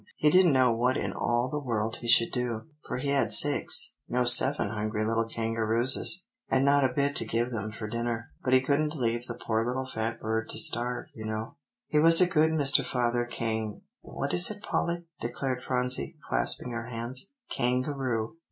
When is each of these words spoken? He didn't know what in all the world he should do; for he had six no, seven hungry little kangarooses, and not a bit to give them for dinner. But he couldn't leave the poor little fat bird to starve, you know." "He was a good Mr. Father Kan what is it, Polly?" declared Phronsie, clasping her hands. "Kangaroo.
He 0.17 0.31
didn't 0.31 0.51
know 0.53 0.73
what 0.73 0.97
in 0.97 1.13
all 1.13 1.47
the 1.51 1.63
world 1.63 1.97
he 1.97 2.07
should 2.07 2.31
do; 2.31 2.61
for 2.87 2.97
he 2.97 3.09
had 3.09 3.31
six 3.31 3.97
no, 4.09 4.23
seven 4.23 4.69
hungry 4.69 5.05
little 5.05 5.27
kangarooses, 5.29 6.25
and 6.49 6.65
not 6.65 6.83
a 6.83 6.91
bit 6.91 7.15
to 7.17 7.23
give 7.23 7.51
them 7.51 7.71
for 7.71 7.87
dinner. 7.87 8.31
But 8.43 8.53
he 8.53 8.61
couldn't 8.61 8.95
leave 8.95 9.27
the 9.27 9.37
poor 9.39 9.63
little 9.63 9.85
fat 9.85 10.19
bird 10.19 10.49
to 10.49 10.57
starve, 10.57 11.05
you 11.13 11.25
know." 11.27 11.57
"He 11.87 11.99
was 11.99 12.19
a 12.19 12.25
good 12.25 12.49
Mr. 12.49 12.83
Father 12.83 13.25
Kan 13.25 13.81
what 14.01 14.33
is 14.33 14.49
it, 14.49 14.63
Polly?" 14.63 15.05
declared 15.19 15.61
Phronsie, 15.61 16.17
clasping 16.27 16.71
her 16.71 16.87
hands. 16.87 17.31
"Kangaroo. 17.51 18.37